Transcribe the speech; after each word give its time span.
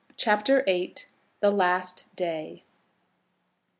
CHAPTER 0.17 0.63
VIII. 0.63 0.95
THE 1.41 1.51
LAST 1.51 2.07
DAY. 2.15 2.63